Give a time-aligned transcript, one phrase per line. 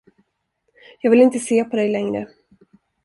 [1.01, 2.27] Jag vill inte se på dig längre.